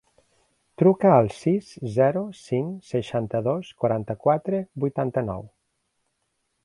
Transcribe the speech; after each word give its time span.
Truca 0.81 1.09
al 1.17 1.27
sis, 1.41 1.67
zero, 1.97 2.23
cinc, 2.39 2.71
seixanta-dos, 2.93 3.69
quaranta-quatre, 3.85 4.63
vuitanta-nou. 4.87 5.45